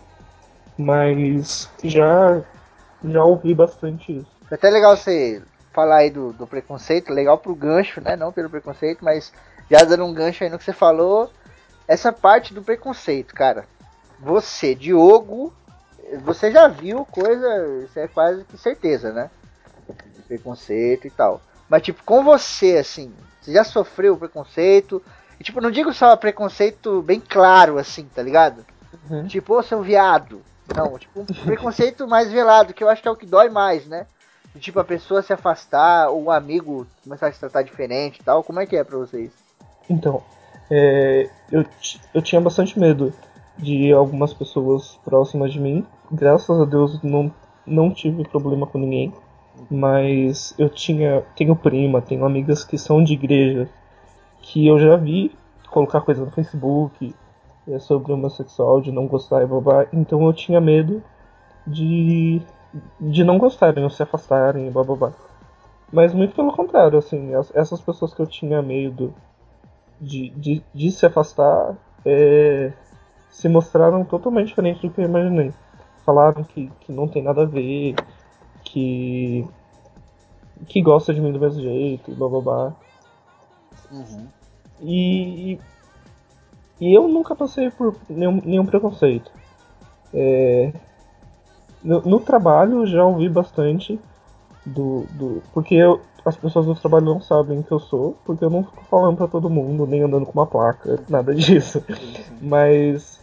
Mas 0.78 1.70
já 1.82 2.42
já 3.04 3.22
ouvi 3.22 3.54
bastante 3.54 4.18
isso. 4.18 4.30
Foi 4.48 4.56
até 4.56 4.70
legal 4.70 4.96
você 4.96 5.42
falar 5.72 5.96
aí 5.96 6.10
do, 6.10 6.32
do 6.32 6.46
preconceito, 6.46 7.12
legal 7.12 7.36
pro 7.36 7.54
gancho, 7.54 8.00
né? 8.00 8.16
Não 8.16 8.32
pelo 8.32 8.48
preconceito, 8.48 9.04
mas 9.04 9.32
já 9.70 9.84
dando 9.84 10.04
um 10.04 10.14
gancho 10.14 10.44
aí 10.44 10.50
no 10.50 10.58
que 10.58 10.64
você 10.64 10.72
falou, 10.72 11.30
essa 11.86 12.12
parte 12.12 12.54
do 12.54 12.62
preconceito, 12.62 13.34
cara. 13.34 13.66
Você, 14.20 14.74
Diogo, 14.74 15.52
você 16.22 16.50
já 16.50 16.68
viu 16.68 17.04
coisa, 17.04 17.48
isso 17.84 17.98
é 17.98 18.08
quase 18.08 18.44
que 18.44 18.56
certeza, 18.56 19.12
né? 19.12 19.30
De 20.16 20.22
preconceito 20.22 21.06
e 21.06 21.10
tal. 21.10 21.40
Mas, 21.68 21.82
tipo, 21.82 22.02
com 22.04 22.22
você, 22.22 22.76
assim, 22.78 23.12
você 23.40 23.52
já 23.52 23.64
sofreu 23.64 24.16
preconceito? 24.16 25.02
E, 25.38 25.44
tipo, 25.44 25.60
não 25.60 25.70
digo 25.70 25.92
só 25.92 26.16
preconceito 26.16 27.02
bem 27.02 27.20
claro, 27.20 27.78
assim, 27.78 28.08
tá 28.14 28.22
ligado? 28.22 28.64
Uhum. 29.10 29.26
Tipo, 29.26 29.58
ô 29.58 29.62
seu 29.62 29.82
viado. 29.82 30.40
Não, 30.74 30.98
tipo, 30.98 31.20
um 31.20 31.24
preconceito 31.44 32.06
mais 32.06 32.30
velado, 32.30 32.72
que 32.72 32.82
eu 32.82 32.88
acho 32.88 33.02
que 33.02 33.08
é 33.08 33.10
o 33.10 33.16
que 33.16 33.26
dói 33.26 33.48
mais, 33.48 33.86
né? 33.86 34.06
De, 34.54 34.60
tipo, 34.60 34.78
a 34.78 34.84
pessoa 34.84 35.22
se 35.22 35.32
afastar, 35.32 36.08
ou 36.10 36.24
o 36.24 36.30
amigo 36.30 36.86
começar 37.02 37.28
a 37.28 37.32
se 37.32 37.40
tratar 37.40 37.62
diferente 37.62 38.20
e 38.20 38.24
tal. 38.24 38.42
Como 38.42 38.60
é 38.60 38.66
que 38.66 38.76
é 38.76 38.84
pra 38.84 38.98
vocês? 38.98 39.30
Então, 39.90 40.22
é, 40.70 41.28
eu, 41.50 41.64
eu 42.14 42.22
tinha 42.22 42.40
bastante 42.40 42.78
medo 42.78 43.12
de 43.58 43.92
algumas 43.92 44.32
pessoas 44.32 44.98
próximas 45.04 45.52
de 45.52 45.60
mim. 45.60 45.86
Graças 46.10 46.60
a 46.60 46.64
Deus 46.64 47.02
não, 47.02 47.32
não 47.66 47.92
tive 47.92 48.26
problema 48.28 48.66
com 48.66 48.78
ninguém. 48.78 49.12
Mas 49.70 50.54
eu 50.58 50.68
tinha. 50.68 51.22
Tenho 51.36 51.56
prima, 51.56 52.00
tenho 52.02 52.24
amigas 52.24 52.64
que 52.64 52.78
são 52.78 53.02
de 53.02 53.14
igreja 53.14 53.68
que 54.42 54.66
eu 54.66 54.78
já 54.78 54.96
vi 54.96 55.32
colocar 55.70 56.00
coisa 56.02 56.24
no 56.24 56.30
Facebook 56.32 57.14
é, 57.68 57.78
sobre 57.80 58.12
homossexual, 58.12 58.80
de 58.80 58.92
não 58.92 59.06
gostar 59.08 59.42
e 59.42 59.46
babá. 59.46 59.86
Então 59.92 60.24
eu 60.26 60.32
tinha 60.32 60.60
medo 60.60 61.02
de, 61.66 62.42
de 63.00 63.24
não 63.24 63.38
gostarem 63.38 63.84
ou 63.84 63.90
se 63.90 64.02
afastarem 64.02 64.68
e 64.68 64.70
babá. 64.70 65.12
Mas 65.92 66.14
muito 66.14 66.34
pelo 66.34 66.52
contrário, 66.52 66.98
assim, 66.98 67.34
as- 67.34 67.54
essas 67.54 67.80
pessoas 67.80 68.14
que 68.14 68.20
eu 68.22 68.26
tinha 68.26 68.62
medo 68.62 69.14
de, 70.00 70.30
de, 70.30 70.62
de 70.74 70.90
se 70.92 71.06
afastar 71.06 71.76
é, 72.04 72.72
se 73.30 73.48
mostraram 73.48 74.04
totalmente 74.04 74.48
diferentes 74.48 74.82
do 74.82 74.90
que 74.90 75.00
eu 75.00 75.06
imaginei. 75.06 75.52
Falaram 76.04 76.44
que, 76.44 76.70
que 76.80 76.92
não 76.92 77.08
tem 77.08 77.22
nada 77.22 77.42
a 77.42 77.46
ver, 77.46 77.94
que, 78.74 79.46
que 80.66 80.82
gosta 80.82 81.14
de 81.14 81.20
mim 81.20 81.32
do 81.32 81.38
mesmo 81.38 81.62
jeito, 81.62 82.10
blá 82.12 82.28
blá 82.28 82.40
blá. 82.40 82.72
Uhum. 83.92 84.26
E, 84.80 85.58
e 86.80 86.92
eu 86.94 87.06
nunca 87.06 87.36
passei 87.36 87.70
por 87.70 87.94
nenhum, 88.08 88.42
nenhum 88.44 88.66
preconceito. 88.66 89.30
É, 90.12 90.72
no, 91.82 92.00
no 92.02 92.20
trabalho 92.20 92.84
já 92.86 93.04
ouvi 93.04 93.28
bastante 93.28 94.00
do. 94.66 95.06
do 95.12 95.42
porque 95.52 95.76
eu- 95.76 96.00
as 96.24 96.36
pessoas 96.36 96.64
do 96.64 96.74
trabalho 96.74 97.04
não 97.04 97.20
sabem 97.20 97.62
que 97.62 97.70
eu 97.70 97.78
sou, 97.78 98.16
porque 98.24 98.42
eu 98.42 98.48
não 98.48 98.64
fico 98.64 98.82
falando 98.84 99.14
pra 99.18 99.28
todo 99.28 99.50
mundo, 99.50 99.86
nem 99.86 100.02
andando 100.02 100.24
com 100.24 100.32
uma 100.32 100.46
placa, 100.46 100.98
nada 101.08 101.34
disso. 101.34 101.84
Mas, 102.40 103.20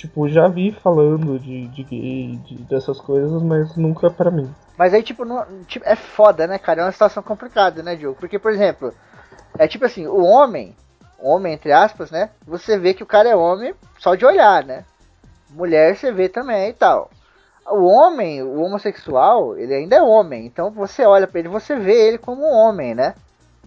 tipo, 0.00 0.28
já 0.28 0.48
vi 0.48 0.72
falando 0.72 1.38
de, 1.38 1.68
de 1.68 1.84
gay, 1.84 2.36
de, 2.44 2.54
dessas 2.64 2.98
coisas, 3.00 3.42
mas 3.42 3.76
nunca 3.76 4.10
pra 4.10 4.30
mim. 4.30 4.52
Mas 4.78 4.94
aí, 4.94 5.02
tipo, 5.02 5.24
não- 5.26 5.44
tipo, 5.66 5.86
é 5.86 5.94
foda, 5.94 6.46
né, 6.46 6.58
cara? 6.58 6.80
É 6.80 6.84
uma 6.84 6.92
situação 6.92 7.22
complicada, 7.22 7.82
né, 7.82 7.94
Diogo? 7.96 8.16
Porque, 8.18 8.38
por 8.38 8.50
exemplo, 8.50 8.94
é 9.58 9.68
tipo 9.68 9.84
assim, 9.84 10.06
o 10.06 10.22
homem, 10.24 10.74
homem 11.18 11.52
entre 11.52 11.70
aspas, 11.70 12.10
né? 12.10 12.30
Você 12.46 12.78
vê 12.78 12.94
que 12.94 13.02
o 13.02 13.06
cara 13.06 13.28
é 13.28 13.36
homem 13.36 13.74
só 13.98 14.14
de 14.14 14.24
olhar, 14.24 14.64
né? 14.64 14.84
Mulher 15.50 15.96
você 15.96 16.10
vê 16.10 16.28
também 16.28 16.70
e 16.70 16.72
tal. 16.72 17.10
O 17.68 17.84
homem, 17.84 18.42
o 18.42 18.62
homossexual, 18.62 19.56
ele 19.58 19.74
ainda 19.74 19.96
é 19.96 20.02
homem. 20.02 20.46
Então 20.46 20.70
você 20.70 21.04
olha 21.04 21.26
pra 21.26 21.40
ele, 21.40 21.48
você 21.48 21.76
vê 21.76 22.08
ele 22.08 22.18
como 22.18 22.42
um 22.42 22.52
homem, 22.54 22.94
né? 22.94 23.14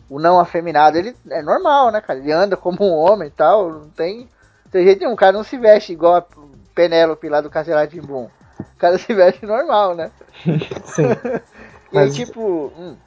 O 0.09 0.19
não 0.19 0.39
afeminado, 0.39 0.97
ele 0.97 1.15
é 1.29 1.41
normal, 1.43 1.91
né, 1.91 2.01
cara? 2.01 2.19
Ele 2.19 2.31
anda 2.31 2.57
como 2.57 2.77
um 2.81 2.93
homem 2.93 3.27
e 3.27 3.31
tal. 3.31 3.69
Não 3.71 3.89
tem, 3.89 4.27
tem 4.73 4.83
jeito 4.83 4.99
nenhum. 5.01 5.13
O 5.13 5.17
cara 5.17 5.31
não 5.31 5.43
se 5.43 5.55
veste 5.57 5.93
igual 5.93 6.15
a 6.15 6.25
Penélope 6.73 7.29
lá 7.29 7.39
do 7.39 7.49
Castelo 7.49 7.79
Boom. 8.05 8.25
O 8.59 8.77
cara 8.79 8.97
se 8.99 9.13
veste 9.13 9.45
normal, 9.45 9.95
né? 9.95 10.11
Sim. 10.83 11.07
E 11.93 11.97
aí, 11.99 12.05
Mas- 12.05 12.15
tipo, 12.15 12.73
hum, 12.75 12.97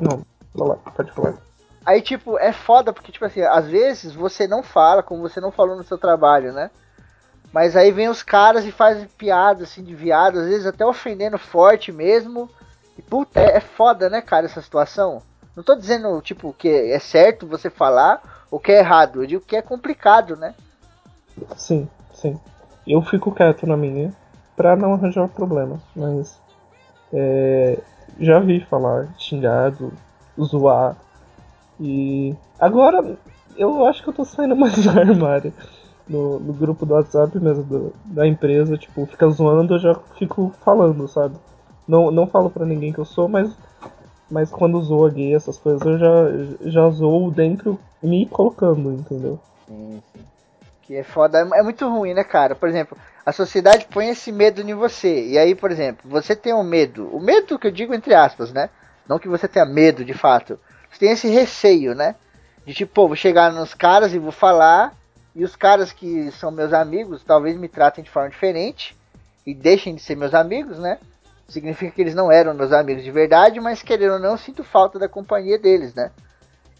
não, 0.00 0.24
vai 0.54 0.68
lá, 0.68 0.76
pode 0.76 1.10
falar. 1.10 1.34
Aí, 1.84 2.00
tipo, 2.00 2.38
é 2.38 2.52
foda 2.52 2.92
porque, 2.92 3.10
tipo 3.10 3.24
assim, 3.24 3.42
às 3.42 3.66
vezes 3.66 4.14
você 4.14 4.46
não 4.46 4.62
fala, 4.62 5.02
como 5.02 5.20
você 5.20 5.40
não 5.40 5.50
falou 5.50 5.74
no 5.74 5.82
seu 5.82 5.98
trabalho, 5.98 6.52
né? 6.52 6.70
Mas 7.52 7.74
aí 7.74 7.90
vem 7.90 8.08
os 8.08 8.22
caras 8.22 8.64
e 8.64 8.70
fazem 8.70 9.08
piada, 9.18 9.64
assim, 9.64 9.82
de 9.82 9.96
viado, 9.96 10.38
às 10.38 10.46
vezes 10.46 10.64
até 10.64 10.86
ofendendo 10.86 11.38
forte 11.38 11.90
mesmo. 11.90 12.48
E, 12.96 13.02
puta, 13.02 13.40
é, 13.40 13.56
é 13.56 13.60
foda, 13.60 14.08
né, 14.08 14.20
cara, 14.22 14.46
essa 14.46 14.62
situação? 14.62 15.20
Não 15.56 15.64
tô 15.64 15.74
dizendo, 15.74 16.20
tipo, 16.22 16.54
que 16.56 16.68
é 16.68 17.00
certo 17.00 17.48
você 17.48 17.68
falar 17.68 18.46
ou 18.48 18.60
que 18.60 18.70
é 18.70 18.78
errado. 18.78 19.24
Eu 19.24 19.26
digo 19.26 19.44
que 19.44 19.56
é 19.56 19.62
complicado, 19.62 20.36
né? 20.36 20.54
Sim, 21.56 21.88
sim. 22.12 22.38
Eu 22.86 23.02
fico 23.02 23.32
quieto 23.32 23.66
na 23.66 23.76
minha 23.76 24.12
pra 24.56 24.76
não 24.76 24.94
arranjar 24.94 25.28
problema, 25.28 25.80
mas 25.94 26.40
é, 27.12 27.82
já 28.18 28.40
vi 28.40 28.60
falar, 28.60 29.08
xingado, 29.18 29.92
zoar. 30.40 30.96
E 31.80 32.34
agora 32.58 33.18
eu 33.56 33.86
acho 33.86 34.02
que 34.02 34.10
eu 34.10 34.14
tô 34.14 34.24
saindo 34.24 34.56
mais 34.56 34.82
do 34.82 34.90
armário. 34.90 35.54
No, 36.08 36.40
no 36.40 36.52
grupo 36.54 36.86
do 36.86 36.94
WhatsApp 36.94 37.38
mesmo 37.40 37.64
do- 37.64 37.94
da 38.04 38.26
empresa, 38.26 38.78
tipo, 38.78 39.06
fica 39.06 39.28
zoando, 39.30 39.74
eu 39.74 39.78
já 39.80 39.94
fico 40.18 40.52
falando, 40.64 41.08
sabe? 41.08 41.36
Não, 41.88 42.10
não 42.10 42.26
falo 42.26 42.50
pra 42.50 42.66
ninguém 42.66 42.92
que 42.92 43.00
eu 43.00 43.04
sou, 43.06 43.28
mas, 43.28 43.56
mas 44.30 44.50
quando 44.50 44.80
zoa 44.82 45.10
gay, 45.10 45.34
essas 45.34 45.58
coisas, 45.58 45.86
eu 45.86 45.98
já, 45.98 46.70
já 46.70 46.90
zoo 46.90 47.30
dentro 47.30 47.78
me 48.02 48.26
colocando, 48.26 48.92
entendeu? 48.92 49.38
Sim, 49.68 50.02
sim. 50.14 50.24
Que 50.90 50.96
é 50.96 51.04
foda, 51.04 51.38
é 51.38 51.60
é 51.60 51.62
muito 51.62 51.88
ruim, 51.88 52.14
né, 52.14 52.24
cara? 52.24 52.56
Por 52.56 52.68
exemplo, 52.68 52.98
a 53.24 53.30
sociedade 53.30 53.86
põe 53.88 54.08
esse 54.08 54.32
medo 54.32 54.60
em 54.60 54.74
você. 54.74 55.24
E 55.24 55.38
aí, 55.38 55.54
por 55.54 55.70
exemplo, 55.70 56.10
você 56.10 56.34
tem 56.34 56.52
um 56.52 56.64
medo. 56.64 57.08
O 57.14 57.20
medo 57.20 57.60
que 57.60 57.68
eu 57.68 57.70
digo 57.70 57.94
entre 57.94 58.12
aspas, 58.12 58.52
né? 58.52 58.68
Não 59.06 59.16
que 59.16 59.28
você 59.28 59.46
tenha 59.46 59.64
medo 59.64 60.04
de 60.04 60.12
fato. 60.12 60.58
Você 60.90 60.98
tem 60.98 61.12
esse 61.12 61.28
receio, 61.28 61.94
né? 61.94 62.16
De 62.66 62.74
tipo, 62.74 63.06
vou 63.06 63.14
chegar 63.14 63.52
nos 63.52 63.72
caras 63.72 64.12
e 64.12 64.18
vou 64.18 64.32
falar. 64.32 64.92
E 65.32 65.44
os 65.44 65.54
caras 65.54 65.92
que 65.92 66.28
são 66.32 66.50
meus 66.50 66.72
amigos 66.72 67.22
talvez 67.22 67.56
me 67.56 67.68
tratem 67.68 68.02
de 68.02 68.10
forma 68.10 68.28
diferente. 68.28 68.96
E 69.46 69.54
deixem 69.54 69.94
de 69.94 70.02
ser 70.02 70.16
meus 70.16 70.34
amigos, 70.34 70.80
né? 70.80 70.98
Significa 71.48 71.92
que 71.92 72.00
eles 72.00 72.16
não 72.16 72.32
eram 72.32 72.52
meus 72.52 72.72
amigos 72.72 73.04
de 73.04 73.12
verdade, 73.12 73.60
mas 73.60 73.80
querendo 73.80 74.14
ou 74.14 74.18
não, 74.18 74.36
sinto 74.36 74.64
falta 74.64 74.98
da 74.98 75.08
companhia 75.08 75.56
deles, 75.56 75.94
né? 75.94 76.10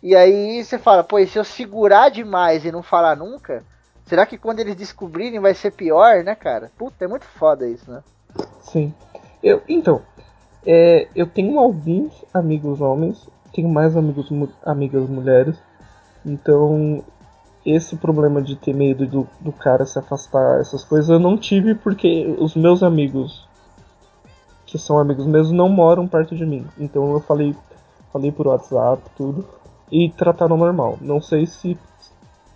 E 0.02 0.16
aí 0.16 0.64
você 0.64 0.80
fala, 0.80 1.04
pô, 1.04 1.20
e 1.20 1.28
se 1.28 1.38
eu 1.38 1.44
segurar 1.44 2.08
demais 2.08 2.64
e 2.64 2.72
não 2.72 2.82
falar 2.82 3.14
nunca, 3.14 3.62
será 4.10 4.26
que 4.26 4.36
quando 4.36 4.58
eles 4.58 4.74
descobrirem 4.74 5.38
vai 5.38 5.54
ser 5.54 5.70
pior, 5.70 6.24
né, 6.24 6.34
cara? 6.34 6.72
Puta, 6.76 7.04
é 7.04 7.08
muito 7.08 7.24
foda 7.24 7.64
isso, 7.68 7.88
né? 7.88 8.02
Sim. 8.60 8.92
Eu, 9.40 9.62
então, 9.68 10.02
é, 10.66 11.06
eu 11.14 11.28
tenho 11.28 11.60
alguns 11.60 12.12
amigos 12.34 12.80
homens, 12.80 13.28
tenho 13.54 13.68
mais 13.68 13.96
amigos, 13.96 14.28
amigas 14.64 15.08
mulheres. 15.08 15.56
Então, 16.26 17.04
esse 17.64 17.94
problema 17.96 18.42
de 18.42 18.56
ter 18.56 18.74
medo 18.74 19.06
do, 19.06 19.28
do 19.38 19.52
cara 19.52 19.86
se 19.86 19.96
afastar, 19.96 20.60
essas 20.60 20.82
coisas, 20.82 21.08
eu 21.08 21.20
não 21.20 21.38
tive 21.38 21.76
porque 21.76 22.34
os 22.36 22.56
meus 22.56 22.82
amigos, 22.82 23.48
que 24.66 24.76
são 24.76 24.98
amigos 24.98 25.24
meus, 25.24 25.52
não 25.52 25.68
moram 25.68 26.08
perto 26.08 26.34
de 26.34 26.44
mim. 26.44 26.66
Então 26.76 27.12
eu 27.12 27.20
falei, 27.20 27.54
falei 28.12 28.32
por 28.32 28.48
WhatsApp, 28.48 29.02
tudo, 29.16 29.46
e 29.88 30.10
trataram 30.10 30.56
normal. 30.56 30.98
Não 31.00 31.20
sei 31.20 31.46
se, 31.46 31.78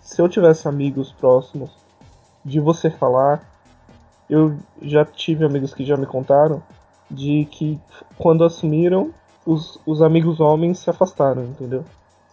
se 0.05 0.21
eu 0.21 0.29
tivesse 0.29 0.69
amigos 0.69 1.11
próximos 1.11 1.71
de 2.45 2.61
você 2.61 2.91
falar, 2.91 3.43
eu 4.29 4.55
já 4.83 5.05
tive 5.05 5.45
amigos 5.45 5.73
que 5.75 5.85
já 5.85 5.97
me 5.97 6.07
contaram 6.07 6.63
de 7.11 7.47
que 7.51 7.81
quando 8.19 8.45
assumiram, 8.45 9.11
os, 9.47 9.81
os 9.87 10.03
amigos 10.03 10.41
homens 10.41 10.79
se 10.79 10.91
afastaram, 10.91 11.45
entendeu? 11.45 11.85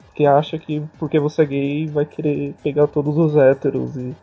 Porque 0.06 0.26
acha 0.26 0.58
que 0.58 0.84
porque 1.00 1.20
você 1.20 1.44
é 1.44 1.46
gay 1.46 1.88
vai 1.88 2.06
querer 2.06 2.54
pegar 2.62 2.88
todos 2.88 3.18
os 3.18 3.36
héteros 3.38 3.96
e, 3.96 4.14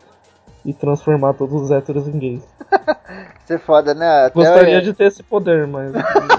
e 0.63 0.73
transformar 0.73 1.33
todos 1.33 1.59
os 1.63 1.71
héteros 1.71 2.07
em 2.07 2.17
gays. 2.19 2.43
Isso 3.43 3.53
é 3.53 3.57
foda, 3.57 3.95
né? 3.95 4.25
Até 4.25 4.35
Gostaria 4.35 4.75
eu- 4.75 4.81
de 4.81 4.93
ter 4.93 5.05
esse 5.05 5.23
poder, 5.23 5.65
mas 5.65 5.91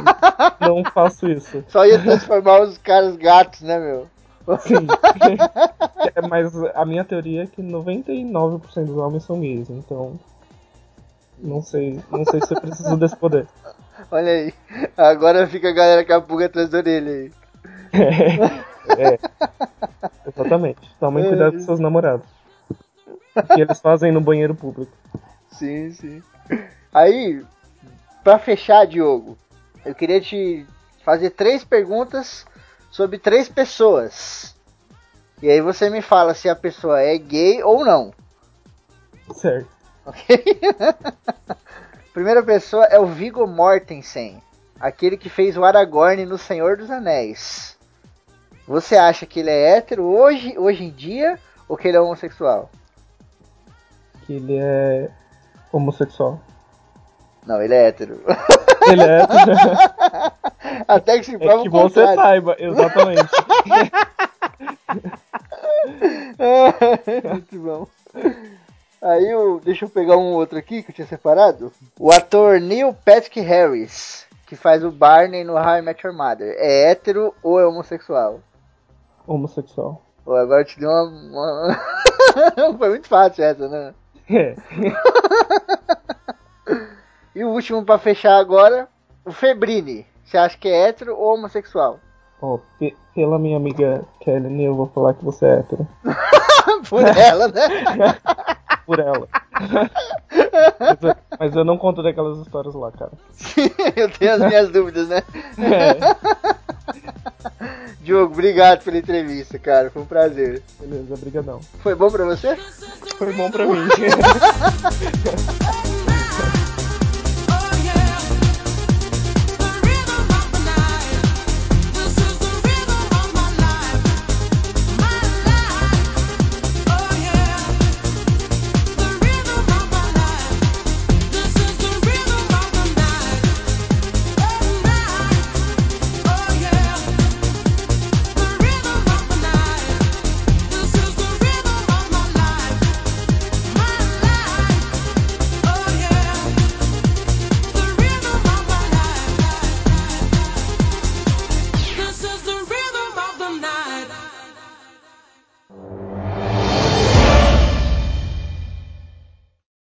não 0.61 0.85
faço 0.85 1.29
isso. 1.29 1.65
Só 1.69 1.85
ia 1.85 1.99
transformar 2.01 2.63
os 2.63 2.79
caras 2.79 3.17
gatos, 3.17 3.63
né, 3.63 3.79
meu? 3.81 4.07
Sim. 4.61 4.87
É, 6.17 6.27
mas 6.27 6.53
a 6.75 6.85
minha 6.85 7.05
teoria 7.05 7.45
é 7.45 7.47
que 7.47 7.63
99% 7.63 8.85
dos 8.85 8.97
homens 8.97 9.25
são 9.25 9.41
gays, 9.41 9.71
então. 9.71 10.19
Não 11.39 11.63
sei, 11.63 12.01
não 12.11 12.25
sei 12.25 12.41
se 12.41 12.55
eu 12.55 12.61
preciso 12.61 12.97
desse 12.97 13.17
poder. 13.17 13.47
Olha 14.11 14.31
aí. 14.31 14.55
Agora 14.97 15.47
fica 15.47 15.71
a 15.71 15.73
galera 15.73 16.05
com 16.05 16.13
a 16.13 16.21
pulga 16.21 16.47
atrás 16.47 16.69
da 16.69 16.79
orelha 16.79 17.11
aí. 17.11 17.33
É, 18.99 19.19
exatamente. 20.27 20.81
Tomem 20.99 21.29
cuidado 21.29 21.53
com 21.53 21.61
seus 21.61 21.79
namorados. 21.79 22.27
O 23.37 23.43
que 23.55 23.61
eles 23.61 23.79
fazem 23.79 24.11
no 24.11 24.21
banheiro 24.21 24.55
público. 24.55 24.91
Sim, 25.53 25.93
sim. 25.93 26.23
Aí, 26.93 27.45
pra 28.25 28.39
fechar, 28.39 28.87
Diogo, 28.87 29.39
eu 29.85 29.95
queria 29.95 30.21
te 30.21 30.67
fazer 31.05 31.31
três 31.31 31.63
perguntas 31.63 32.45
sobre 32.91 33.19
três 33.19 33.49
pessoas. 33.49 34.57
E 35.43 35.51
aí 35.51 35.61
você 35.61 35.89
me 35.89 36.03
fala 36.03 36.35
se 36.35 36.49
a 36.49 36.57
pessoa 36.57 37.01
é 37.01 37.17
gay 37.17 37.63
ou 37.63 37.85
não. 37.85 38.13
Certo. 39.35 39.69
Ok? 40.05 40.43
Primeira 42.13 42.43
pessoa 42.43 42.85
é 42.87 42.99
o 42.99 43.07
Viggo 43.07 43.47
Mortensen, 43.47 44.43
aquele 44.79 45.17
que 45.17 45.29
fez 45.29 45.57
o 45.57 45.65
Aragorn 45.65 46.27
no 46.27 46.37
Senhor 46.37 46.77
dos 46.77 46.91
Anéis. 46.91 47.79
Você 48.67 48.97
acha 48.97 49.25
que 49.27 49.41
ele 49.41 49.51
é 49.51 49.77
hétero 49.77 50.05
hoje, 50.05 50.57
hoje 50.59 50.85
em 50.85 50.91
dia, 50.91 51.39
ou 51.69 51.77
que 51.77 51.89
ele 51.89 51.97
é 51.97 52.01
homossexual? 52.01 52.71
Que 54.27 54.35
ele 54.35 54.57
é 54.59 55.11
homossexual. 55.73 56.41
Não, 57.47 57.61
ele 57.63 57.75
é 57.75 57.87
hétero. 57.89 58.21
Ele 58.91 59.03
é 59.03 59.21
hétero. 59.23 59.53
Até 60.89 61.19
que 61.19 61.25
se 61.25 61.35
É 61.35 61.39
prova 61.39 61.63
que 61.63 61.69
o 61.69 61.71
você 61.73 62.01
contrário. 62.01 62.15
saiba, 62.15 62.57
exatamente. 62.59 63.31
Muito 67.25 67.59
bom. 67.59 67.87
Aí, 69.03 69.35
o, 69.35 69.61
deixa 69.61 69.85
eu 69.87 69.89
pegar 69.89 70.17
um 70.17 70.33
outro 70.35 70.59
aqui 70.59 70.83
que 70.83 70.91
eu 70.91 70.95
tinha 70.95 71.07
separado. 71.07 71.73
O 71.99 72.13
ator 72.13 72.61
Neil 72.61 72.95
Patrick 73.05 73.41
Harris, 73.41 74.27
que 74.47 74.55
faz 74.57 74.85
o 74.85 74.91
Barney 74.91 75.43
no 75.45 75.55
How 75.55 75.79
I 75.79 75.83
Met 75.83 76.07
Your 76.07 76.15
Mother, 76.15 76.55
é 76.59 76.91
hétero 76.91 77.35
ou 77.43 77.59
é 77.59 77.67
homossexual? 77.67 78.41
Homossexual. 79.27 80.03
Pô, 80.25 80.35
agora 80.37 80.61
eu 80.63 80.67
te 80.67 80.79
dei 80.79 80.87
uma. 80.89 81.03
uma- 81.03 81.81
Foi 82.79 82.89
muito 82.91 83.09
fácil 83.09 83.43
essa, 83.45 83.69
né? 83.69 83.95
É. 84.29 84.55
E 87.35 87.45
o 87.45 87.49
último 87.51 87.85
pra 87.85 87.97
fechar 87.99 88.37
agora, 88.39 88.89
o 89.25 89.31
Febrini. 89.33 90.05
Você 90.25 90.37
acha 90.37 90.59
que 90.59 90.69
é 90.69 90.89
hétero 90.89 91.17
ou 91.17 91.35
homossexual? 91.35 91.99
Pe- 92.79 92.97
pela 93.15 93.39
minha 93.39 93.57
amiga 93.57 94.05
Kelly, 94.21 94.65
eu 94.65 94.75
vou 94.75 94.89
falar 94.89 95.15
que 95.15 95.25
você 95.25 95.47
é 95.47 95.59
hétero. 95.61 95.87
Por 96.89 97.05
ela, 97.05 97.49
né? 97.49 98.17
Por 98.87 98.99
ela. 98.99 99.29
mas, 100.81 101.03
eu, 101.03 101.17
mas 101.39 101.57
eu 101.57 101.65
não 101.65 101.79
conto 101.79 102.03
daquelas 102.03 102.39
histórias 102.39 102.75
lá, 102.75 102.91
cara. 102.91 103.13
eu 103.95 104.11
tenho 104.11 104.33
as 104.33 104.41
minhas 104.41 104.69
dúvidas, 104.71 105.09
né? 105.09 105.23
É, 105.59 105.97
Diogo, 108.03 108.33
obrigado 108.33 108.83
pela 108.83 108.99
entrevista, 108.99 109.59
cara. 109.59 109.91
Foi 109.91 110.03
um 110.03 110.07
prazer. 110.07 110.63
beleza, 110.81 111.17
brigadão. 111.17 111.61
Foi 111.83 111.95
bom 111.95 112.11
pra 112.11 112.25
você? 112.25 112.57
Foi 113.17 113.33
bom 113.33 113.51
pra 113.51 113.67
mim. 113.67 113.89